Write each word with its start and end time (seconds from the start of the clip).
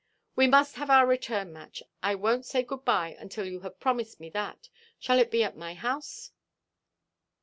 "We 0.35 0.47
must 0.47 0.77
have 0.77 0.89
our 0.89 1.05
return–match. 1.05 1.83
I 2.01 2.15
wonʼt 2.15 2.45
say 2.45 2.63
'good–bye' 2.63 3.17
until 3.19 3.45
you 3.45 3.59
have 3.59 3.79
promised 3.79 4.19
me 4.19 4.31
that. 4.31 4.67
Shall 4.97 5.19
it 5.19 5.29
be 5.29 5.43
at 5.43 5.55
my 5.55 5.75
house?" 5.75 6.31